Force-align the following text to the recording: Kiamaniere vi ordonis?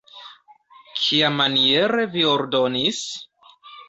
Kiamaniere 1.01 2.05
vi 2.15 2.23
ordonis? 2.31 3.03